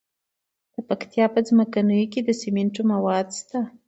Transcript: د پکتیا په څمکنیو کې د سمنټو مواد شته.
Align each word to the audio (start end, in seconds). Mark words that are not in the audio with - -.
د 0.73 0.75
پکتیا 0.89 1.25
په 1.33 1.39
څمکنیو 1.47 2.11
کې 2.13 2.21
د 2.23 2.29
سمنټو 2.41 2.81
مواد 2.91 3.27
شته. 3.39 3.59